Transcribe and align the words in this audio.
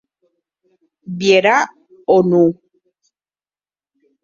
Vierà 1.19 1.57
o 2.15 2.17
non? 2.31 2.51